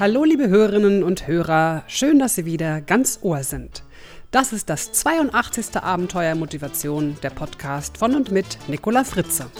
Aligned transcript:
Hallo 0.00 0.24
liebe 0.24 0.48
Hörerinnen 0.48 1.02
und 1.02 1.26
Hörer, 1.26 1.84
schön, 1.86 2.18
dass 2.18 2.34
Sie 2.34 2.46
wieder 2.46 2.80
ganz 2.80 3.18
Ohr 3.20 3.42
sind. 3.42 3.84
Das 4.30 4.54
ist 4.54 4.70
das 4.70 4.92
82. 4.92 5.76
Abenteuer 5.76 6.34
Motivation, 6.36 7.18
der 7.22 7.28
Podcast 7.28 7.98
von 7.98 8.14
und 8.14 8.30
mit 8.32 8.56
Nicola 8.66 9.04
Fritze. 9.04 9.50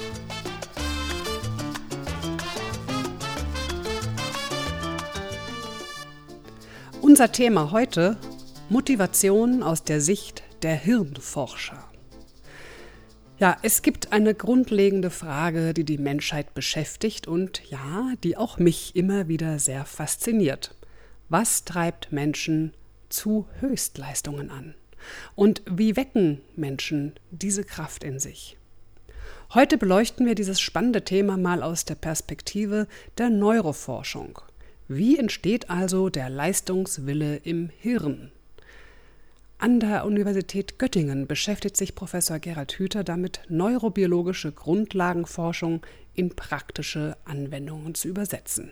Unser 7.03 7.31
Thema 7.33 7.71
heute 7.71 8.17
Motivation 8.71 9.63
aus 9.63 9.85
der 9.85 10.01
Sicht 10.01 10.43
der 10.63 10.75
Hirnforscher. 10.75 11.90
Ja, 13.41 13.57
es 13.63 13.81
gibt 13.81 14.13
eine 14.13 14.35
grundlegende 14.35 15.09
Frage, 15.09 15.73
die 15.73 15.85
die 15.85 15.97
Menschheit 15.97 16.53
beschäftigt 16.53 17.27
und 17.27 17.63
ja, 17.71 18.13
die 18.23 18.37
auch 18.37 18.59
mich 18.59 18.95
immer 18.95 19.29
wieder 19.29 19.59
sehr 19.59 19.87
fasziniert. 19.87 20.75
Was 21.31 21.65
treibt 21.65 22.13
Menschen 22.13 22.75
zu 23.09 23.47
Höchstleistungen 23.61 24.51
an? 24.51 24.75
Und 25.37 25.63
wie 25.65 25.97
wecken 25.97 26.43
Menschen 26.55 27.15
diese 27.31 27.65
Kraft 27.65 28.05
in 28.05 28.19
sich? 28.19 28.59
Heute 29.55 29.79
beleuchten 29.79 30.27
wir 30.27 30.35
dieses 30.35 30.61
spannende 30.61 31.03
Thema 31.03 31.39
mal 31.39 31.63
aus 31.63 31.87
der 31.87 31.95
Perspektive 31.95 32.89
der 33.17 33.31
Neuroforschung. 33.31 34.39
Wie 34.87 35.19
entsteht 35.19 35.71
also 35.71 36.11
der 36.11 36.29
Leistungswille 36.29 37.37
im 37.37 37.71
Hirn? 37.79 38.33
An 39.63 39.79
der 39.79 40.07
Universität 40.07 40.79
Göttingen 40.79 41.27
beschäftigt 41.27 41.77
sich 41.77 41.95
Professor 41.95 42.39
Gerald 42.39 42.73
Hüther 42.79 43.05
damit, 43.05 43.43
neurobiologische 43.51 44.53
Grundlagenforschung 44.53 45.83
in 46.15 46.35
praktische 46.35 47.19
Anwendungen 47.27 47.95
zu 47.95 48.09
übersetzen. 48.09 48.71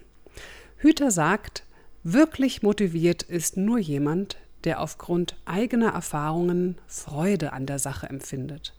Hüther 0.79 1.11
sagt, 1.11 1.65
wirklich 2.05 2.63
motiviert 2.63 3.23
ist 3.23 3.59
nur 3.59 3.79
jemand, 3.79 4.39
der 4.65 4.81
aufgrund 4.81 5.37
eigener 5.45 5.93
Erfahrungen 5.93 6.79
Freude 6.87 7.53
an 7.53 7.67
der 7.67 7.79
Sache 7.79 8.09
empfindet. 8.09 8.75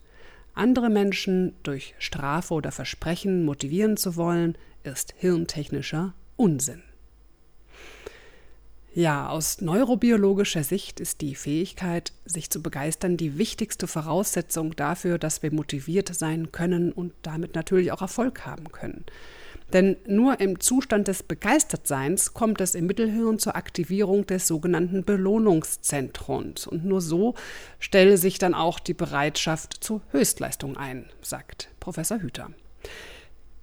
Andere 0.55 0.89
Menschen 0.89 1.53
durch 1.61 1.93
Strafe 1.99 2.55
oder 2.55 2.71
Versprechen 2.71 3.45
motivieren 3.45 3.97
zu 3.97 4.15
wollen, 4.15 4.57
ist 4.81 5.13
hirntechnischer 5.15 6.15
Unsinn. 6.37 6.81
Ja, 8.95 9.29
aus 9.29 9.61
neurobiologischer 9.61 10.63
Sicht 10.63 10.99
ist 10.99 11.21
die 11.21 11.35
Fähigkeit, 11.35 12.11
sich 12.25 12.49
zu 12.49 12.63
begeistern, 12.63 13.17
die 13.17 13.37
wichtigste 13.37 13.87
Voraussetzung 13.87 14.75
dafür, 14.75 15.19
dass 15.19 15.43
wir 15.43 15.53
motiviert 15.53 16.13
sein 16.13 16.51
können 16.51 16.91
und 16.91 17.13
damit 17.21 17.53
natürlich 17.53 17.91
auch 17.91 18.01
Erfolg 18.01 18.45
haben 18.47 18.71
können. 18.71 19.05
Denn 19.73 19.97
nur 20.07 20.39
im 20.39 20.59
Zustand 20.59 21.07
des 21.07 21.21
Begeistertseins 21.21 22.33
kommt 22.33 22.59
es 22.59 22.73
im 22.73 22.87
Mittelhirn 22.87 23.37
zur 23.37 23.55
Aktivierung 23.55 24.25
des 24.25 24.47
sogenannten 24.47 25.03
Belohnungszentrons. 25.03 26.65
Und 26.65 26.85
nur 26.85 27.01
so 27.01 27.35
stelle 27.77 28.17
sich 28.17 28.39
dann 28.39 28.55
auch 28.55 28.79
die 28.79 28.95
Bereitschaft 28.95 29.83
zur 29.83 30.01
Höchstleistung 30.11 30.75
ein, 30.75 31.05
sagt 31.21 31.69
Professor 31.79 32.19
Hüter. 32.19 32.49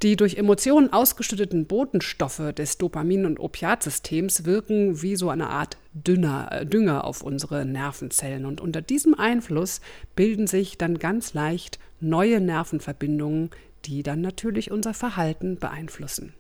Die 0.02 0.16
durch 0.16 0.36
Emotionen 0.36 0.92
ausgeschütteten 0.92 1.64
Botenstoffe 1.64 2.52
des 2.54 2.78
Dopamin- 2.78 3.24
und 3.24 3.40
Opiatsystems 3.40 4.44
wirken 4.44 5.00
wie 5.00 5.16
so 5.16 5.30
eine 5.30 5.48
Art 5.48 5.78
Dünner, 5.94 6.48
äh, 6.52 6.66
Dünger 6.66 7.04
auf 7.04 7.22
unsere 7.22 7.64
Nervenzellen. 7.64 8.44
Und 8.44 8.60
unter 8.60 8.82
diesem 8.82 9.14
Einfluss 9.14 9.80
bilden 10.14 10.46
sich 10.46 10.76
dann 10.76 10.98
ganz 10.98 11.32
leicht 11.32 11.78
neue 11.98 12.42
Nervenverbindungen, 12.42 13.50
die 13.86 14.02
dann 14.02 14.20
natürlich 14.20 14.70
unser 14.70 14.92
Verhalten 14.92 15.56
beeinflussen. 15.58 16.34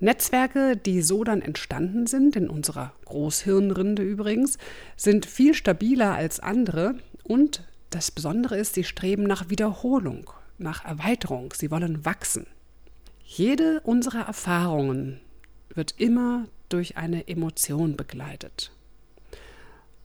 Netzwerke, 0.00 0.76
die 0.76 1.02
so 1.02 1.22
dann 1.22 1.42
entstanden 1.42 2.08
sind, 2.08 2.34
in 2.34 2.48
unserer 2.48 2.94
Großhirnrinde 3.04 4.02
übrigens, 4.02 4.58
sind 4.96 5.24
viel 5.24 5.54
stabiler 5.54 6.14
als 6.14 6.40
andere 6.40 6.94
und 7.22 7.62
das 7.90 8.10
Besondere 8.10 8.56
ist, 8.56 8.74
sie 8.74 8.84
streben 8.84 9.24
nach 9.24 9.50
Wiederholung 9.50 10.30
nach 10.60 10.84
Erweiterung, 10.84 11.52
sie 11.54 11.70
wollen 11.70 12.04
wachsen. 12.04 12.46
Jede 13.24 13.80
unserer 13.80 14.26
Erfahrungen 14.26 15.20
wird 15.74 15.94
immer 15.98 16.46
durch 16.68 16.96
eine 16.96 17.28
Emotion 17.28 17.96
begleitet. 17.96 18.72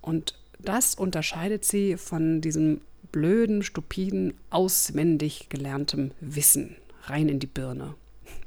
Und 0.01 0.37
das 0.59 0.95
unterscheidet 0.95 1.65
sie 1.65 1.97
von 1.97 2.41
diesem 2.41 2.81
blöden, 3.11 3.63
stupiden, 3.63 4.33
auswendig 4.49 5.49
gelerntem 5.49 6.11
Wissen 6.19 6.75
rein 7.03 7.29
in 7.29 7.39
die 7.39 7.47
Birne. 7.47 7.95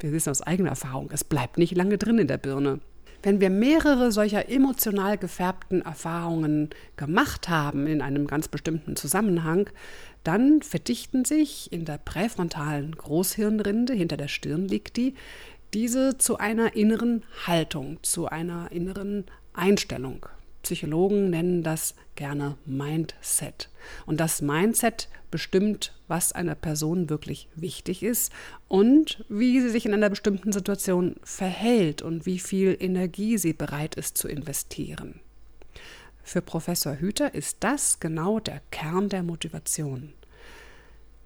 Wir 0.00 0.12
wissen 0.12 0.30
aus 0.30 0.42
eigener 0.42 0.70
Erfahrung, 0.70 1.10
es 1.12 1.24
bleibt 1.24 1.58
nicht 1.58 1.76
lange 1.76 1.98
drin 1.98 2.18
in 2.18 2.28
der 2.28 2.38
Birne. 2.38 2.80
Wenn 3.22 3.40
wir 3.40 3.50
mehrere 3.50 4.12
solcher 4.12 4.48
emotional 4.48 5.18
gefärbten 5.18 5.82
Erfahrungen 5.82 6.70
gemacht 6.96 7.48
haben 7.48 7.86
in 7.88 8.00
einem 8.00 8.28
ganz 8.28 8.46
bestimmten 8.46 8.94
Zusammenhang, 8.94 9.68
dann 10.22 10.62
verdichten 10.62 11.24
sich 11.24 11.72
in 11.72 11.84
der 11.84 11.98
präfrontalen 11.98 12.94
Großhirnrinde, 12.94 13.92
hinter 13.92 14.16
der 14.16 14.28
Stirn 14.28 14.68
liegt 14.68 14.96
die, 14.96 15.14
diese 15.74 16.16
zu 16.18 16.38
einer 16.38 16.76
inneren 16.76 17.24
Haltung, 17.46 17.98
zu 18.02 18.26
einer 18.26 18.70
inneren 18.70 19.24
Einstellung. 19.52 20.26
Psychologen 20.68 21.30
nennen 21.30 21.62
das 21.62 21.94
gerne 22.14 22.58
Mindset. 22.66 23.70
Und 24.04 24.20
das 24.20 24.42
Mindset 24.42 25.08
bestimmt, 25.30 25.94
was 26.08 26.32
einer 26.32 26.54
Person 26.54 27.08
wirklich 27.08 27.48
wichtig 27.54 28.02
ist 28.02 28.30
und 28.68 29.24
wie 29.30 29.62
sie 29.62 29.70
sich 29.70 29.86
in 29.86 29.94
einer 29.94 30.10
bestimmten 30.10 30.52
Situation 30.52 31.16
verhält 31.22 32.02
und 32.02 32.26
wie 32.26 32.38
viel 32.38 32.76
Energie 32.78 33.38
sie 33.38 33.54
bereit 33.54 33.94
ist 33.94 34.18
zu 34.18 34.28
investieren. 34.28 35.20
Für 36.22 36.42
Professor 36.42 36.96
Hüter 36.96 37.34
ist 37.34 37.56
das 37.60 37.98
genau 37.98 38.38
der 38.38 38.60
Kern 38.70 39.08
der 39.08 39.22
Motivation. 39.22 40.12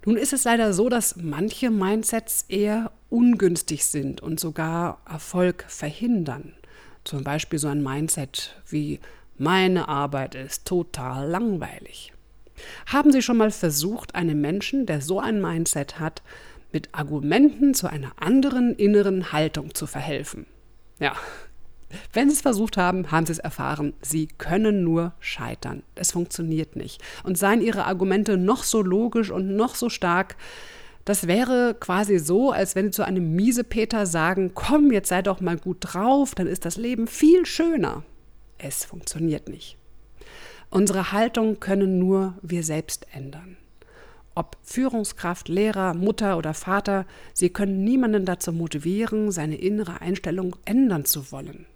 Nun 0.07 0.17
ist 0.17 0.33
es 0.33 0.45
leider 0.45 0.73
so, 0.73 0.89
dass 0.89 1.17
manche 1.17 1.69
Mindsets 1.69 2.45
eher 2.47 2.93
ungünstig 3.11 3.87
sind 3.87 4.21
und 4.21 4.39
sogar 4.39 5.01
Erfolg 5.05 5.65
verhindern. 5.67 6.55
Zum 7.03 7.25
Beispiel 7.25 7.59
so 7.59 7.67
ein 7.67 7.83
Mindset 7.83 8.55
wie 8.69 9.01
meine 9.39 9.89
Arbeit 9.89 10.35
ist 10.35 10.65
total 10.65 11.29
langweilig. 11.29 12.13
Haben 12.87 13.13
Sie 13.13 13.23
schon 13.23 13.39
mal 13.39 13.51
versucht, 13.51 14.15
einem 14.15 14.41
Menschen, 14.41 14.87
der 14.87 15.01
so 15.01 15.21
ein 15.21 15.41
Mindset 15.41 15.99
hat, 15.99 16.23
mit 16.73 16.91
Argumenten 16.93 17.75
zu 17.75 17.89
einer 17.89 18.13
anderen 18.17 18.75
inneren 18.75 19.33
Haltung 19.33 19.75
zu 19.75 19.87
verhelfen? 19.87 20.47
Ja, 20.99 21.15
wenn 22.13 22.29
Sie 22.29 22.35
es 22.35 22.43
versucht 22.43 22.77
haben, 22.77 23.11
haben 23.11 23.27
Sie 23.27 23.33
es 23.33 23.39
erfahren. 23.39 23.95
Sie 24.01 24.27
können 24.27 24.85
nur 24.85 25.13
scheitern. 25.21 25.83
Es 25.95 26.13
funktioniert 26.13 26.77
nicht. 26.77 27.03
Und 27.25 27.39
seien 27.39 27.61
Ihre 27.61 27.85
Argumente 27.85 28.37
noch 28.37 28.65
so 28.65 28.83
logisch 28.83 29.31
und 29.31 29.57
noch 29.57 29.75
so 29.75 29.89
stark, 29.89 30.37
das 31.05 31.27
wäre 31.27 31.75
quasi 31.79 32.19
so, 32.19 32.53
als 32.53 32.77
wenn 32.77 32.87
Sie 32.87 32.93
zu 32.93 33.05
einem 33.05 33.35
Miesepeter 33.35 34.07
sagen, 34.07 34.53
komm, 34.55 34.93
jetzt 34.93 35.09
sei 35.09 35.23
doch 35.23 35.41
mal 35.41 35.57
gut 35.57 35.79
drauf, 35.81 36.35
dann 36.35 36.47
ist 36.47 36.65
das 36.65 36.77
Leben 36.77 37.07
viel 37.07 37.45
schöner. 37.45 38.05
Es 38.63 38.85
funktioniert 38.85 39.49
nicht. 39.49 39.77
Unsere 40.71 41.13
Haltung 41.13 41.59
können 41.61 41.99
nur 41.99 42.35
wir 42.43 42.63
selbst 42.63 43.07
ändern. 43.13 43.57
Ob 44.35 44.57
Führungskraft, 44.63 45.49
Lehrer, 45.49 45.93
Mutter 45.93 46.39
oder 46.39 46.55
Vater, 46.55 47.05
sie 47.35 47.51
können 47.51 47.85
niemanden 47.85 48.25
dazu 48.25 48.53
motivieren, 48.53 49.31
seine 49.31 49.57
innere 49.57 50.01
Einstellung 50.01 50.57
ändern 50.65 51.05
zu 51.05 51.31
wollen. 51.33 51.67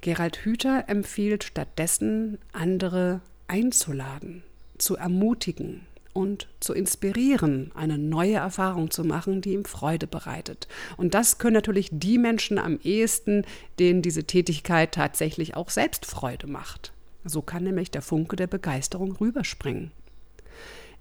Gerald 0.00 0.38
Hüther 0.44 0.84
empfiehlt 0.88 1.44
stattdessen, 1.44 2.38
andere 2.52 3.20
einzuladen, 3.46 4.42
zu 4.78 4.96
ermutigen 4.96 5.86
und 6.18 6.48
zu 6.58 6.74
inspirieren, 6.74 7.70
eine 7.76 7.96
neue 7.96 8.34
Erfahrung 8.34 8.90
zu 8.90 9.04
machen, 9.04 9.40
die 9.40 9.52
ihm 9.52 9.64
Freude 9.64 10.08
bereitet. 10.08 10.66
Und 10.96 11.14
das 11.14 11.38
können 11.38 11.54
natürlich 11.54 11.90
die 11.92 12.18
Menschen 12.18 12.58
am 12.58 12.80
ehesten, 12.82 13.44
denen 13.78 14.02
diese 14.02 14.24
Tätigkeit 14.24 14.90
tatsächlich 14.90 15.54
auch 15.54 15.70
selbst 15.70 16.06
Freude 16.06 16.48
macht. 16.48 16.92
So 17.22 17.40
kann 17.40 17.62
nämlich 17.62 17.92
der 17.92 18.02
Funke 18.02 18.34
der 18.34 18.48
Begeisterung 18.48 19.12
rüberspringen. 19.12 19.92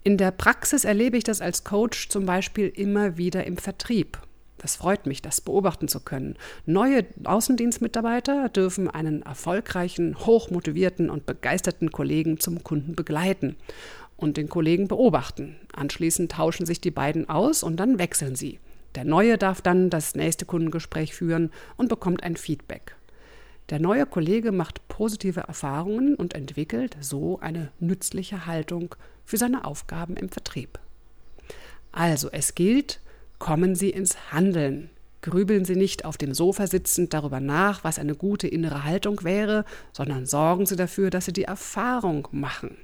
In 0.03 0.18
der 0.18 0.30
Praxis 0.30 0.86
erlebe 0.86 1.18
ich 1.18 1.24
das 1.24 1.42
als 1.42 1.63
Coach 1.63 2.09
zum 2.09 2.27
Beispiel 2.27 2.68
immer 2.68 3.18
wieder 3.18 3.47
im 3.47 3.57
Vertrieb. 3.57 4.19
Das 4.59 4.75
freut 4.75 5.07
mich, 5.07 5.24
das 5.24 5.42
beobachten 5.42 5.88
zu 5.88 6.00
können. 6.00 6.36
Neue 6.68 7.06
Außendienstmitarbeiter 7.24 8.50
dürfen 8.50 8.88
einen 8.88 9.24
erfolgreichen, 9.24 10.15
hochmotivierten 10.15 11.09
und 11.09 11.25
begeisterten 11.25 11.92
Kollegen 11.92 12.39
zum 12.39 12.63
Kunden 12.63 12.95
begleiten 12.95 13.56
und 14.18 14.36
den 14.36 14.50
Kollegen 14.50 14.88
beobachten. 14.88 15.56
Anschließend 15.74 16.31
tauschen 16.31 16.66
sich 16.66 16.81
die 16.81 16.92
beiden 16.92 17.30
aus 17.30 17.64
und 17.64 17.78
dann 17.78 18.00
wechseln 18.00 18.36
sie. 18.36 18.60
Der 18.96 19.06
Neue 19.06 19.38
darf 19.38 19.62
dann 19.62 19.90
das 19.90 20.16
nächste 20.16 20.46
Kundengespräch 20.46 21.14
führen 21.14 21.52
und 21.78 21.88
bekommt 21.88 22.24
ein 22.24 22.36
Feedback. 22.36 22.96
Der 23.69 23.80
neue 23.80 24.06
Kollege 24.06 24.52
macht 24.52 24.88
positive 24.88 25.42
Erfahrungen 25.42 26.16
und 26.16 26.34
entwickelt 26.34 26.96
so 27.02 27.40
eine 27.40 27.69
nützliche 27.80 28.46
Haltung 28.46 28.96
für 29.25 29.38
seine 29.38 29.66
Aufgaben 29.66 30.16
im 30.16 30.30
Vertrieb. 30.30 30.80
Also 31.92 32.30
es 32.31 32.56
gilt, 32.56 33.02
kommen 33.40 33.75
Sie 33.75 33.90
ins 33.90 34.31
Handeln. 34.31 34.90
Grübeln 35.22 35.66
Sie 35.66 35.75
nicht 35.75 36.06
auf 36.06 36.18
dem 36.18 36.34
Sofa 36.34 36.68
sitzend 36.68 37.14
darüber 37.14 37.42
nach, 37.42 37.84
was 37.84 38.00
eine 38.00 38.16
gute 38.16 38.48
innere 38.48 38.86
Haltung 38.86 39.24
wäre, 39.24 39.66
sondern 39.92 40.25
sorgen 40.25 40.66
Sie 40.66 40.78
dafür, 40.78 41.10
dass 41.10 41.25
Sie 41.25 41.34
die 41.34 41.44
Erfahrung 41.44 42.28
machen. 42.31 42.78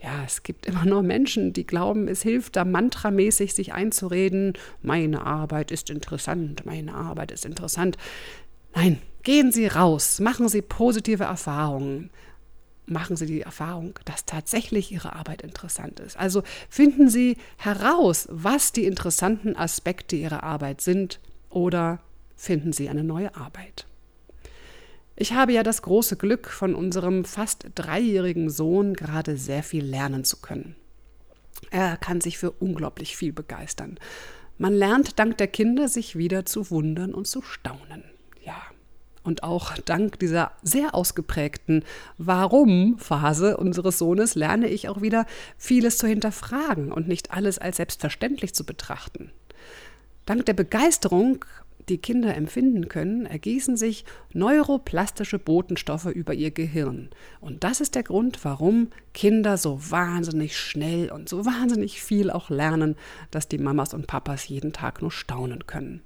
Ja, 0.00 0.22
es 0.24 0.44
gibt 0.44 0.66
immer 0.66 0.84
nur 0.84 1.02
Menschen, 1.02 1.52
die 1.52 1.66
glauben, 1.66 2.06
es 2.06 2.22
hilft 2.22 2.54
da 2.54 2.64
mantramäßig 2.64 3.52
sich 3.54 3.72
einzureden, 3.72 4.52
meine 4.80 5.26
Arbeit 5.26 5.72
ist 5.72 5.90
interessant, 5.90 6.64
meine 6.64 6.94
Arbeit 6.94 7.32
ist 7.32 7.44
interessant. 7.44 7.96
Nein, 8.74 9.00
gehen 9.24 9.50
Sie 9.50 9.66
raus, 9.66 10.20
machen 10.20 10.48
Sie 10.48 10.62
positive 10.62 11.24
Erfahrungen. 11.24 12.10
Machen 12.86 13.16
Sie 13.16 13.26
die 13.26 13.42
Erfahrung, 13.42 13.98
dass 14.06 14.24
tatsächlich 14.24 14.92
Ihre 14.92 15.12
Arbeit 15.12 15.42
interessant 15.42 16.00
ist. 16.00 16.16
Also 16.16 16.42
finden 16.70 17.10
Sie 17.10 17.36
heraus, 17.58 18.28
was 18.30 18.72
die 18.72 18.86
interessanten 18.86 19.56
Aspekte 19.56 20.16
Ihrer 20.16 20.42
Arbeit 20.42 20.80
sind 20.80 21.20
oder 21.50 22.00
finden 22.34 22.72
Sie 22.72 22.88
eine 22.88 23.04
neue 23.04 23.34
Arbeit. 23.36 23.87
Ich 25.20 25.32
habe 25.32 25.52
ja 25.52 25.64
das 25.64 25.82
große 25.82 26.14
Glück, 26.14 26.48
von 26.48 26.76
unserem 26.76 27.24
fast 27.24 27.66
dreijährigen 27.74 28.50
Sohn 28.50 28.94
gerade 28.94 29.36
sehr 29.36 29.64
viel 29.64 29.84
lernen 29.84 30.22
zu 30.22 30.36
können. 30.36 30.76
Er 31.72 31.96
kann 31.96 32.20
sich 32.20 32.38
für 32.38 32.52
unglaublich 32.52 33.16
viel 33.16 33.32
begeistern. 33.32 33.98
Man 34.58 34.74
lernt 34.74 35.18
dank 35.18 35.36
der 35.38 35.48
Kinder, 35.48 35.88
sich 35.88 36.14
wieder 36.14 36.46
zu 36.46 36.70
wundern 36.70 37.14
und 37.14 37.26
zu 37.26 37.42
staunen. 37.42 38.04
Ja. 38.44 38.62
Und 39.24 39.42
auch 39.42 39.76
dank 39.78 40.20
dieser 40.20 40.52
sehr 40.62 40.94
ausgeprägten 40.94 41.84
Warum-Phase 42.18 43.56
unseres 43.56 43.98
Sohnes 43.98 44.36
lerne 44.36 44.68
ich 44.68 44.88
auch 44.88 45.02
wieder 45.02 45.26
vieles 45.56 45.98
zu 45.98 46.06
hinterfragen 46.06 46.92
und 46.92 47.08
nicht 47.08 47.32
alles 47.32 47.58
als 47.58 47.78
selbstverständlich 47.78 48.54
zu 48.54 48.64
betrachten. 48.64 49.32
Dank 50.26 50.46
der 50.46 50.54
Begeisterung 50.54 51.44
die 51.88 51.98
Kinder 51.98 52.34
empfinden 52.34 52.88
können, 52.88 53.26
ergießen 53.26 53.76
sich 53.76 54.04
neuroplastische 54.32 55.38
Botenstoffe 55.38 56.06
über 56.06 56.34
ihr 56.34 56.50
Gehirn. 56.50 57.08
Und 57.40 57.64
das 57.64 57.80
ist 57.80 57.94
der 57.94 58.02
Grund, 58.02 58.44
warum 58.44 58.88
Kinder 59.14 59.56
so 59.56 59.78
wahnsinnig 59.90 60.56
schnell 60.56 61.10
und 61.10 61.28
so 61.28 61.44
wahnsinnig 61.46 62.02
viel 62.02 62.30
auch 62.30 62.50
lernen, 62.50 62.96
dass 63.30 63.48
die 63.48 63.58
Mamas 63.58 63.94
und 63.94 64.06
Papas 64.06 64.48
jeden 64.48 64.72
Tag 64.72 65.02
nur 65.02 65.10
staunen 65.10 65.66
können. 65.66 66.02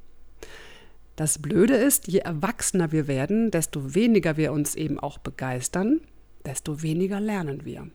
Das 1.17 1.39
Blöde 1.39 1.75
ist, 1.75 2.09
je 2.09 2.21
erwachsener 2.21 2.91
wir 2.91 3.07
werden, 3.07 3.51
desto 3.51 3.95
weniger 3.95 4.37
wir 4.37 4.53
uns 4.53 4.75
eben 4.75 4.99
auch 4.99 5.19
begeistern, 5.19 6.01
desto 6.47 6.83
weniger 6.83 7.21
lernen 7.21 7.65
wir. 7.65 7.89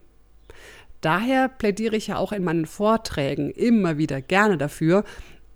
Daher 1.01 1.48
plädiere 1.48 1.95
ich 1.95 2.07
ja 2.07 2.18
auch 2.18 2.31
in 2.31 2.44
meinen 2.44 2.66
Vorträgen 2.66 3.51
immer 3.51 3.98
wieder 3.98 4.22
gerne 4.22 4.57
dafür, 4.57 5.04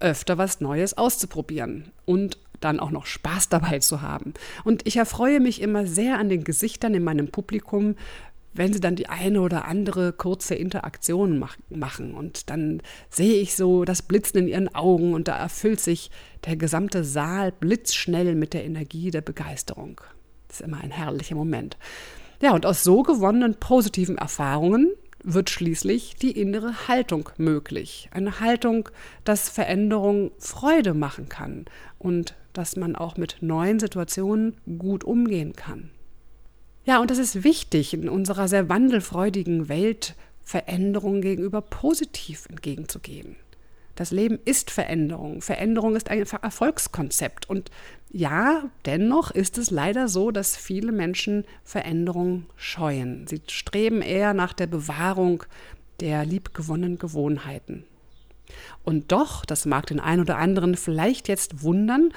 öfter 0.02 0.38
was 0.38 0.62
Neues 0.62 0.98
auszuprobieren 0.98 1.92
und 2.06 2.38
dann 2.60 2.80
auch 2.80 2.92
noch 2.92 3.06
Spaß 3.06 3.50
dabei 3.50 3.80
zu 3.80 4.02
haben. 4.02 4.34
Und 4.64 4.88
ich 4.88 4.98
erfreue 4.98 5.40
mich 5.40 5.62
immer 5.62 5.88
sehr 5.88 6.20
an 6.20 6.30
den 6.30 6.44
Gesichtern 6.44 6.94
in 6.94 7.04
meinem 7.04 7.30
Publikum, 7.30 7.96
wenn 8.54 8.74
sie 8.74 8.80
dann 8.80 8.96
die 8.96 9.08
eine 9.08 9.42
oder 9.42 9.66
andere 9.66 10.12
kurze 10.12 10.56
Interaktion 10.56 11.40
mach 11.40 11.58
machen. 11.70 12.14
Und 12.14 12.50
dann 12.50 12.82
sehe 13.10 13.42
ich 13.42 13.56
so 13.56 13.86
das 13.86 14.02
Blitzen 14.02 14.42
in 14.42 14.48
ihren 14.48 14.76
Augen 14.76 15.14
und 15.14 15.28
da 15.28 15.38
erfüllt 15.38 15.80
sich 15.80 16.12
der 16.46 16.58
gesamte 16.58 17.04
Saal 17.04 17.52
blitzschnell 17.52 18.36
mit 18.36 18.54
der 18.54 18.66
Energie 18.66 19.10
der 19.10 19.22
Begeisterung. 19.22 20.02
Das 20.48 20.60
ist 20.60 20.66
immer 20.66 20.82
ein 20.82 20.92
herrlicher 20.92 21.36
Moment. 21.36 21.78
Ja, 22.42 22.54
und 22.54 22.66
aus 22.66 22.84
so 22.84 23.04
gewonnenen 23.04 23.56
positiven 23.56 24.18
Erfahrungen 24.18 24.92
wird 25.24 25.50
schließlich 25.50 26.16
die 26.16 26.32
innere 26.32 26.88
Haltung 26.88 27.30
möglich. 27.38 28.10
Eine 28.12 28.40
Haltung, 28.40 28.90
dass 29.24 29.50
Veränderung 29.50 30.32
Freude 30.40 30.94
machen 30.94 31.30
kann 31.30 31.66
und 32.00 32.36
dass 32.54 32.76
man 32.76 32.96
auch 32.96 33.18
mit 33.18 33.38
neuen 33.42 33.80
Situationen 33.80 34.58
gut 34.78 35.04
umgehen 35.04 35.54
kann. 35.54 35.90
Ja, 36.84 37.00
und 37.00 37.12
es 37.12 37.20
ist 37.20 37.44
wichtig, 37.44 37.94
in 37.94 38.10
unserer 38.10 38.48
sehr 38.48 38.68
wandelfreudigen 38.68 39.70
Welt 39.70 40.16
Veränderungen 40.42 41.22
gegenüber 41.22 41.62
positiv 41.62 42.48
entgegenzugehen. 42.50 43.36
Das 44.02 44.10
Leben 44.10 44.40
ist 44.46 44.72
Veränderung. 44.72 45.44
Veränderung 45.44 45.96
ist 45.96 46.10
ein 46.10 46.26
Erfolgskonzept. 46.42 47.48
Und 47.48 47.70
ja, 48.10 48.64
dennoch 48.88 49.30
ist 49.30 49.60
es 49.60 49.70
leider 49.70 50.08
so, 50.08 50.32
dass 50.32 50.58
viele 50.58 50.92
Menschen 50.92 51.46
Veränderung 51.64 52.48
scheuen. 52.56 53.28
Sie 53.28 53.44
streben 53.48 54.02
eher 54.02 54.34
nach 54.34 54.54
der 54.54 54.66
Bewahrung 54.66 55.44
der 56.00 56.26
liebgewonnenen 56.26 56.98
Gewohnheiten. 56.98 57.84
Und 58.84 59.12
doch, 59.12 59.46
das 59.46 59.68
mag 59.68 59.86
den 59.86 60.00
einen 60.00 60.22
oder 60.22 60.40
anderen 60.40 60.78
vielleicht 60.78 61.28
jetzt 61.28 61.62
wundern, 61.62 62.12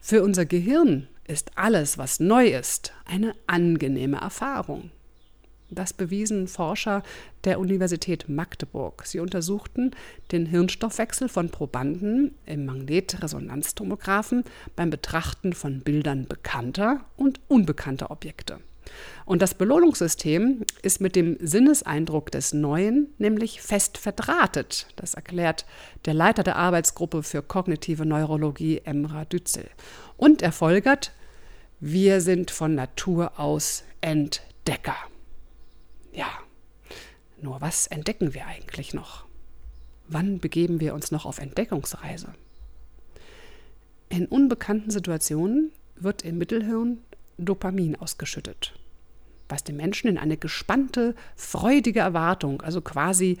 für 0.00 0.24
unser 0.24 0.44
Gehirn 0.44 1.06
ist 1.28 1.52
alles, 1.54 1.98
was 1.98 2.18
neu 2.18 2.48
ist, 2.48 2.92
eine 3.04 3.32
angenehme 3.46 4.16
Erfahrung. 4.16 4.90
Das 5.70 5.92
bewiesen 5.92 6.48
Forscher 6.48 7.02
der 7.44 7.60
Universität 7.60 8.28
Magdeburg. 8.28 9.02
Sie 9.04 9.20
untersuchten 9.20 9.90
den 10.32 10.46
Hirnstoffwechsel 10.46 11.28
von 11.28 11.50
Probanden 11.50 12.34
im 12.46 12.64
Magnetresonanztomographen 12.64 14.44
beim 14.76 14.88
Betrachten 14.88 15.52
von 15.52 15.80
Bildern 15.80 16.26
bekannter 16.26 17.04
und 17.16 17.40
unbekannter 17.48 18.10
Objekte. 18.10 18.60
Und 19.26 19.42
das 19.42 19.54
Belohnungssystem 19.54 20.64
ist 20.80 21.02
mit 21.02 21.14
dem 21.14 21.36
Sinneseindruck 21.40 22.30
des 22.30 22.54
Neuen 22.54 23.08
nämlich 23.18 23.60
fest 23.60 23.98
verdrahtet. 23.98 24.86
Das 24.96 25.12
erklärt 25.12 25.66
der 26.06 26.14
Leiter 26.14 26.42
der 26.42 26.56
Arbeitsgruppe 26.56 27.22
für 27.22 27.42
kognitive 27.42 28.06
Neurologie, 28.06 28.80
Emra 28.84 29.26
Dützel. 29.26 29.68
Und 30.16 30.40
er 30.40 30.52
folgert, 30.52 31.12
wir 31.80 32.22
sind 32.22 32.50
von 32.50 32.74
Natur 32.74 33.38
aus 33.38 33.84
Entdecker. 34.00 34.96
Nur 37.40 37.60
was 37.60 37.86
entdecken 37.86 38.34
wir 38.34 38.46
eigentlich 38.46 38.94
noch? 38.94 39.24
Wann 40.08 40.40
begeben 40.40 40.80
wir 40.80 40.94
uns 40.94 41.10
noch 41.10 41.26
auf 41.26 41.38
Entdeckungsreise? 41.38 42.34
In 44.08 44.26
unbekannten 44.26 44.90
Situationen 44.90 45.70
wird 45.96 46.22
im 46.22 46.38
Mittelhirn 46.38 46.98
Dopamin 47.36 47.94
ausgeschüttet, 47.96 48.74
was 49.48 49.62
den 49.64 49.76
Menschen 49.76 50.08
in 50.08 50.18
eine 50.18 50.36
gespannte, 50.36 51.14
freudige 51.36 52.00
Erwartung, 52.00 52.62
also 52.62 52.80
quasi 52.80 53.38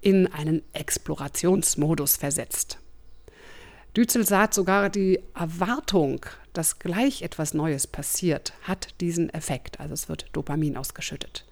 in 0.00 0.26
einen 0.26 0.62
Explorationsmodus 0.72 2.16
versetzt. 2.16 2.78
Dützel 3.96 4.26
sagt 4.26 4.54
sogar, 4.54 4.90
die 4.90 5.20
Erwartung, 5.34 6.24
dass 6.52 6.78
gleich 6.78 7.22
etwas 7.22 7.54
Neues 7.54 7.86
passiert, 7.86 8.52
hat 8.62 8.88
diesen 9.00 9.30
Effekt. 9.30 9.80
Also 9.80 9.94
es 9.94 10.08
wird 10.08 10.26
Dopamin 10.32 10.76
ausgeschüttet. 10.76 11.46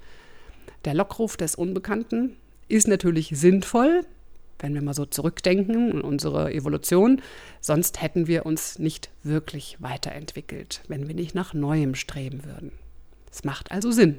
Der 0.84 0.94
Lockruf 0.94 1.36
des 1.36 1.54
Unbekannten 1.54 2.36
ist 2.68 2.88
natürlich 2.88 3.30
sinnvoll, 3.34 4.02
wenn 4.58 4.74
wir 4.74 4.82
mal 4.82 4.94
so 4.94 5.04
zurückdenken 5.04 5.90
in 5.90 6.00
unsere 6.00 6.52
Evolution. 6.52 7.20
Sonst 7.60 8.00
hätten 8.00 8.26
wir 8.26 8.46
uns 8.46 8.78
nicht 8.78 9.10
wirklich 9.22 9.76
weiterentwickelt, 9.80 10.82
wenn 10.88 11.08
wir 11.08 11.14
nicht 11.14 11.34
nach 11.34 11.54
Neuem 11.54 11.94
streben 11.94 12.44
würden. 12.44 12.72
Es 13.30 13.44
macht 13.44 13.70
also 13.70 13.90
Sinn. 13.90 14.18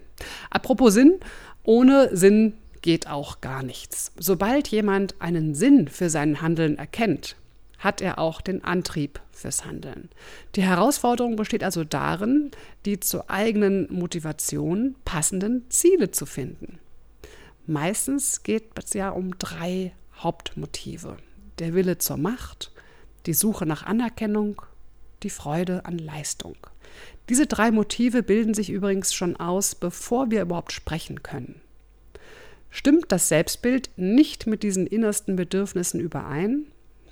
Apropos 0.49 0.93
Sinn, 0.93 1.19
ohne 1.63 2.15
Sinn 2.15 2.53
geht 2.81 3.07
auch 3.07 3.41
gar 3.41 3.63
nichts. 3.63 4.11
Sobald 4.19 4.67
jemand 4.67 5.15
einen 5.19 5.55
Sinn 5.55 5.87
für 5.87 6.09
sein 6.09 6.41
Handeln 6.41 6.77
erkennt, 6.77 7.35
hat 7.79 8.01
er 8.01 8.19
auch 8.19 8.41
den 8.41 8.63
Antrieb 8.63 9.19
fürs 9.31 9.65
Handeln. 9.65 10.09
Die 10.55 10.63
Herausforderung 10.63 11.35
besteht 11.35 11.63
also 11.63 11.83
darin, 11.83 12.51
die 12.85 12.99
zur 12.99 13.29
eigenen 13.29 13.87
Motivation 13.91 14.95
passenden 15.05 15.69
Ziele 15.69 16.11
zu 16.11 16.25
finden. 16.25 16.79
Meistens 17.65 18.43
geht 18.43 18.69
es 18.75 18.93
ja 18.93 19.09
um 19.09 19.37
drei 19.37 19.93
Hauptmotive. 20.15 21.17
Der 21.59 21.73
Wille 21.73 21.97
zur 21.97 22.17
Macht, 22.17 22.71
die 23.25 23.33
Suche 23.33 23.65
nach 23.65 23.83
Anerkennung, 23.83 24.61
die 25.23 25.29
Freude 25.29 25.85
an 25.85 25.97
Leistung. 25.97 26.55
Diese 27.29 27.45
drei 27.45 27.71
Motive 27.71 28.23
bilden 28.23 28.53
sich 28.53 28.69
übrigens 28.69 29.13
schon 29.13 29.35
aus, 29.35 29.75
bevor 29.75 30.31
wir 30.31 30.41
überhaupt 30.41 30.71
sprechen 30.71 31.23
können. 31.23 31.61
Stimmt 32.69 33.11
das 33.11 33.27
Selbstbild 33.27 33.89
nicht 33.97 34.47
mit 34.47 34.63
diesen 34.63 34.87
innersten 34.87 35.35
Bedürfnissen 35.35 35.99
überein? 35.99 36.67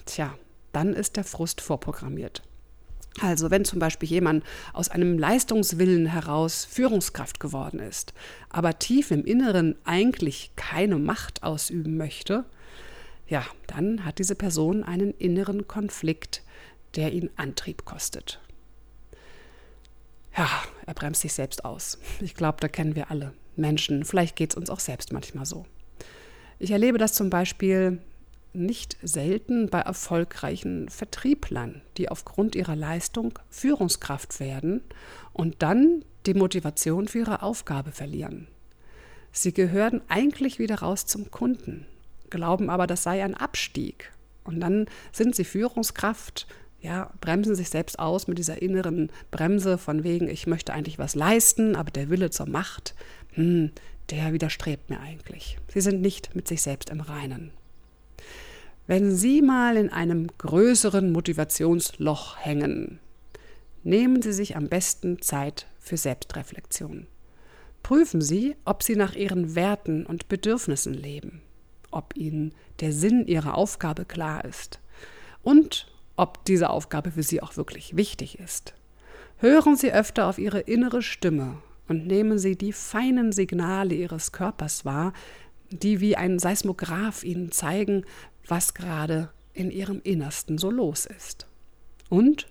Tja, 0.05 0.37
dann 0.75 0.93
ist 0.93 1.15
der 1.15 1.23
Frust 1.23 1.61
vorprogrammiert. 1.61 2.41
Also 3.21 3.49
wenn 3.49 3.63
zum 3.63 3.79
Beispiel 3.79 4.09
jemand 4.09 4.43
aus 4.73 4.89
einem 4.89 5.17
Leistungswillen 5.17 6.05
heraus 6.05 6.65
Führungskraft 6.65 7.39
geworden 7.39 7.79
ist, 7.79 8.13
aber 8.49 8.77
tief 8.77 9.11
im 9.11 9.23
Inneren 9.23 9.77
eigentlich 9.85 10.51
keine 10.57 10.97
Macht 10.97 11.43
ausüben 11.43 11.95
möchte, 11.95 12.43
ja, 13.27 13.45
dann 13.67 14.03
hat 14.03 14.19
diese 14.19 14.35
Person 14.35 14.83
einen 14.83 15.13
inneren 15.13 15.67
Konflikt, 15.67 16.43
der 16.95 17.13
ihn 17.13 17.29
Antrieb 17.37 17.85
kostet. 17.85 18.41
Ja, 20.37 20.49
er 20.85 20.93
bremst 20.93 21.21
sich 21.21 21.33
selbst 21.33 21.63
aus. 21.63 21.97
Ich 22.19 22.35
glaube, 22.35 22.57
da 22.59 22.67
kennen 22.67 22.95
wir 22.95 23.09
alle 23.09 23.33
Menschen. 23.55 24.03
Vielleicht 24.03 24.35
geht 24.35 24.51
es 24.51 24.57
uns 24.57 24.69
auch 24.69 24.81
selbst 24.81 25.13
manchmal 25.13 25.45
so. 25.45 25.65
Ich 26.59 26.71
erlebe 26.71 26.97
das 26.97 27.13
zum 27.13 27.29
Beispiel 27.29 28.01
nicht 28.55 28.97
selten 29.01 29.69
bei 29.69 29.79
erfolgreichen 29.79 30.89
Vertrieblern, 30.89 31.81
die 31.97 32.09
aufgrund 32.09 32.55
ihrer 32.55 32.75
Leistung 32.75 33.37
Führungskraft 33.49 34.39
werden 34.39 34.81
und 35.33 35.61
dann 35.61 36.03
die 36.25 36.33
Motivation 36.33 37.07
für 37.07 37.19
ihre 37.19 37.41
Aufgabe 37.41 37.91
verlieren. 37.91 38.47
Sie 39.31 39.53
gehören 39.53 40.01
eigentlich 40.07 40.59
wieder 40.59 40.79
raus 40.79 41.05
zum 41.05 41.29
Kunden, 41.29 41.85
glauben 42.29 42.69
aber, 42.69 42.87
das 42.87 43.03
sei 43.03 43.23
ein 43.23 43.35
Abstieg. 43.35 44.11
Und 44.43 44.59
dann 44.61 44.85
sind 45.11 45.35
sie 45.35 45.43
Führungskraft, 45.43 46.47
ja, 46.79 47.11
bremsen 47.19 47.55
sich 47.55 47.69
selbst 47.69 47.99
aus 47.99 48.27
mit 48.27 48.37
dieser 48.37 48.61
inneren 48.61 49.09
Bremse 49.31 49.77
von 49.77 50.03
wegen, 50.03 50.29
ich 50.29 50.47
möchte 50.47 50.71
eigentlich 50.71 50.99
was 50.99 51.15
leisten, 51.15 51.75
aber 51.75 51.91
der 51.91 52.09
Wille 52.09 52.29
zur 52.29 52.47
Macht, 52.47 52.95
hm, 53.33 53.71
der 54.11 54.33
widerstrebt 54.33 54.89
mir 54.89 54.99
eigentlich. 54.99 55.57
Sie 55.67 55.81
sind 55.81 56.01
nicht 56.01 56.35
mit 56.35 56.47
sich 56.47 56.61
selbst 56.61 56.89
im 56.89 57.01
Reinen. 57.01 57.51
Wenn 58.87 59.15
Sie 59.15 59.41
mal 59.41 59.77
in 59.77 59.89
einem 59.89 60.27
größeren 60.37 61.11
Motivationsloch 61.11 62.37
hängen, 62.37 62.99
nehmen 63.83 64.21
Sie 64.21 64.31
sich 64.31 64.55
am 64.55 64.67
besten 64.69 65.21
Zeit 65.23 65.65
für 65.79 65.97
Selbstreflexion. 65.97 67.07
Prüfen 67.81 68.21
Sie, 68.21 68.55
ob 68.63 68.83
Sie 68.83 68.95
nach 68.95 69.15
Ihren 69.15 69.55
Werten 69.55 70.05
und 70.05 70.27
Bedürfnissen 70.27 70.93
leben, 70.93 71.41
ob 71.89 72.15
Ihnen 72.15 72.53
der 72.79 72.91
Sinn 72.91 73.25
Ihrer 73.25 73.55
Aufgabe 73.55 74.05
klar 74.05 74.45
ist 74.45 74.79
und 75.41 75.87
ob 76.15 76.45
diese 76.45 76.69
Aufgabe 76.69 77.11
für 77.11 77.23
Sie 77.23 77.41
auch 77.41 77.57
wirklich 77.57 77.95
wichtig 77.95 78.37
ist. 78.37 78.75
Hören 79.37 79.75
Sie 79.75 79.91
öfter 79.91 80.27
auf 80.27 80.37
Ihre 80.37 80.59
innere 80.59 81.01
Stimme 81.01 81.57
und 81.87 82.05
nehmen 82.05 82.37
Sie 82.37 82.55
die 82.55 82.71
feinen 82.71 83.31
Signale 83.31 83.95
Ihres 83.95 84.31
Körpers 84.31 84.85
wahr, 84.85 85.13
die 85.71 85.99
wie 85.99 86.15
ein 86.15 86.37
Seismograph 86.37 87.23
Ihnen 87.23 87.51
zeigen, 87.51 88.05
was 88.47 88.73
gerade 88.73 89.29
in 89.53 89.71
ihrem 89.71 90.01
Innersten 90.03 90.57
so 90.57 90.69
los 90.69 91.05
ist. 91.05 91.47
Und 92.09 92.47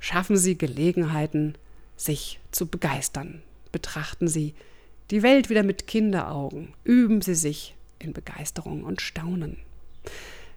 schaffen 0.00 0.36
Sie 0.36 0.56
Gelegenheiten, 0.56 1.54
sich 1.96 2.40
zu 2.50 2.66
begeistern. 2.66 3.42
Betrachten 3.72 4.28
Sie 4.28 4.54
die 5.10 5.22
Welt 5.22 5.50
wieder 5.50 5.62
mit 5.62 5.86
Kinderaugen. 5.86 6.74
Üben 6.84 7.22
Sie 7.22 7.34
sich 7.34 7.74
in 7.98 8.12
Begeisterung 8.12 8.84
und 8.84 9.00
Staunen. 9.00 9.58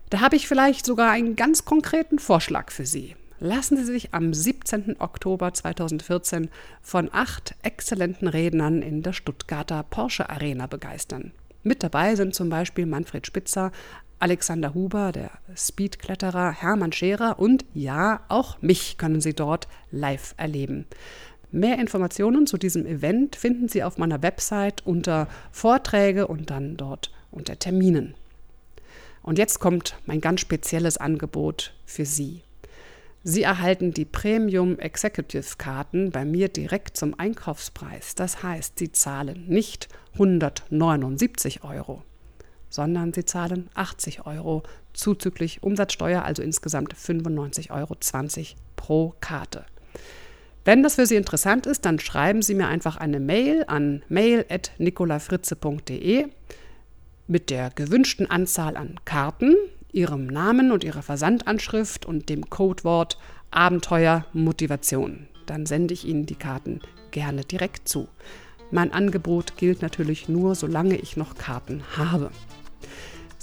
Da 0.10 0.20
habe 0.20 0.36
ich 0.36 0.48
vielleicht 0.48 0.86
sogar 0.86 1.12
einen 1.12 1.36
ganz 1.36 1.66
konkreten 1.66 2.20
Vorschlag 2.20 2.72
für 2.72 2.86
Sie. 2.86 3.16
Lassen 3.40 3.78
Sie 3.78 3.86
sich 3.86 4.14
am 4.14 4.34
17. 4.34 4.98
Oktober 5.00 5.54
2014 5.54 6.50
von 6.82 7.10
acht 7.12 7.56
exzellenten 7.64 8.28
Rednern 8.28 8.82
in 8.82 9.02
der 9.02 9.14
Stuttgarter 9.14 9.84
Porsche 9.84 10.30
Arena 10.30 10.68
begeistern. 10.68 11.32
Mit 11.64 11.82
dabei 11.82 12.16
sind 12.16 12.36
zum 12.36 12.50
Beispiel 12.50 12.86
Manfred 12.86 13.26
Spitzer, 13.26 13.72
Alexander 14.22 14.75
Huber, 14.75 15.12
der 15.12 15.32
Speedkletterer, 15.56 16.51
Hermann 16.51 16.92
Scherer 16.92 17.40
und 17.40 17.66
ja, 17.74 18.22
auch 18.28 18.62
mich 18.62 18.98
können 18.98 19.20
Sie 19.20 19.34
dort 19.34 19.68
live 19.90 20.36
erleben. 20.38 20.86
Mehr 21.51 21.80
Informationen 21.80 22.46
zu 22.46 22.58
diesem 22.58 22.86
Event 22.86 23.36
finden 23.36 23.68
Sie 23.68 23.84
auf 23.84 23.98
meiner 23.98 24.22
Website 24.22 24.86
unter 24.86 25.28
Vorträge 25.51 26.28
und 26.28 26.51
dann 26.51 26.78
dort 26.78 27.12
unter 27.32 27.58
Terminen. 27.58 28.13
Und 29.24 29.38
jetzt 29.38 29.60
kommt 29.60 29.96
mein 30.06 30.22
ganz 30.22 30.42
spezielles 30.42 30.98
Angebot 30.98 31.74
für 31.86 32.06
Sie. 32.06 32.44
Sie 33.24 33.44
erhalten 33.44 33.92
die 33.92 34.06
Premium 34.06 34.80
Executive 34.80 35.58
Karten 35.58 36.12
bei 36.12 36.25
mir 36.25 36.48
direkt 36.48 36.96
zum 36.96 37.18
Einkaufspreis. 37.20 38.16
Das 38.16 38.44
heißt, 38.44 38.80
Sie 38.80 38.92
zahlen 38.92 39.46
nicht 39.48 39.90
179 40.13 41.63
Euro, 41.63 42.04
sondern 42.72 43.13
sie 43.13 43.25
zahlen 43.25 43.70
80 43.75 44.25
Euro 44.25 44.63
zuzüglich 44.94 45.62
Umsatzsteuer, 45.62 46.24
also 46.24 46.42
insgesamt 46.42 46.96
95,20 46.96 47.72
Euro 47.72 47.96
pro 48.75 49.13
Karte. 49.22 49.66
Wenn 50.63 50.84
das 50.84 50.94
für 50.96 51.08
Sie 51.08 51.16
interessant 51.16 51.66
ist, 51.66 51.86
dann 51.86 52.00
schreiben 52.00 52.42
Sie 52.42 52.56
mir 52.56 52.68
einfach 52.68 52.98
eine 52.98 53.20
Mail 53.20 53.66
an 53.68 54.04
mail.nicolafritze.de 54.10 56.28
mit 57.28 57.50
der 57.50 57.70
gewünschten 57.72 58.30
Anzahl 58.30 58.78
an 58.78 59.00
Karten, 59.06 59.56
Ihrem 59.92 60.28
Namen 60.28 60.72
und 60.72 60.84
Ihrer 60.84 61.01
Versandanschrift 61.01 62.06
und 62.06 62.30
dem 62.30 62.48
Codewort 62.50 63.18
Abenteuer 63.50 64.28
Motivation. 64.34 65.28
Dann 65.48 65.66
sende 65.66 65.94
ich 65.94 66.06
Ihnen 66.06 66.28
die 66.28 66.36
Karten 66.36 66.80
gerne 67.10 67.44
direkt 67.44 67.90
zu. 67.90 68.08
Mein 68.70 68.94
Angebot 68.94 69.58
gilt 69.58 69.82
natürlich 69.82 70.30
nur, 70.30 70.54
solange 70.56 70.96
ich 70.96 71.18
noch 71.18 71.36
Karten 71.36 71.84
habe. 71.98 72.30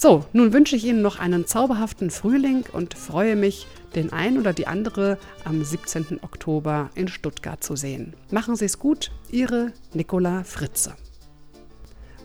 So, 0.00 0.25
nun 0.33 0.52
wünsche 0.52 0.76
ich 0.76 0.85
Ihnen 0.85 1.02
noch 1.02 1.19
einen 1.19 1.45
zauberhaften 1.45 2.11
Frühling 2.11 2.64
und 2.73 2.95
freue 2.95 3.35
mich, 3.35 3.67
den 3.97 4.12
ein 4.12 4.38
oder 4.38 4.52
die 4.52 4.69
andere 4.69 5.19
am 5.45 5.64
17. 5.64 6.21
Oktober 6.23 6.90
in 6.95 7.09
Stuttgart 7.09 7.64
zu 7.64 7.75
sehen. 7.75 8.14
Machen 8.31 8.55
Sie 8.55 8.67
es 8.67 8.78
gut, 8.78 9.11
Ihre 9.33 9.73
Nicola 9.95 10.45
Fritze. 10.45 10.95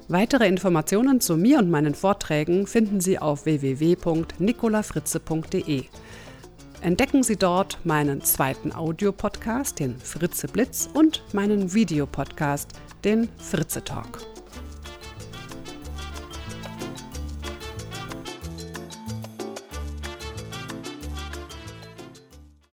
Weitere 0.07 0.47
Informationen 0.47 1.19
zu 1.19 1.35
mir 1.35 1.57
und 1.57 1.71
meinen 1.71 1.95
Vorträgen 1.95 2.67
finden 2.67 3.01
Sie 3.01 3.17
auf 3.17 3.45
www.nicolafritze.de. 3.45 5.85
Entdecken 6.81 7.23
Sie 7.23 7.37
dort 7.37 7.79
meinen 7.85 8.21
zweiten 8.21 8.71
Audiopodcast, 8.71 9.79
den 9.79 9.97
Fritze 9.97 10.47
Blitz, 10.47 10.89
und 10.93 11.23
meinen 11.33 11.73
Videopodcast, 11.73 12.69
den 13.03 13.29
Fritze 13.39 13.83
Talk. 13.83 14.32